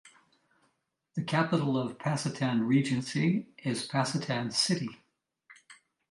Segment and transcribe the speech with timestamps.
[1.13, 4.89] The capital of Pacitan Regency is Pacitan city.